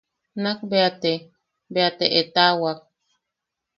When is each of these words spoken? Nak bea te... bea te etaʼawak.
Nak 0.43 0.59
bea 0.69 0.89
te... 1.01 1.13
bea 1.73 1.89
te 1.97 2.05
etaʼawak. 2.19 2.79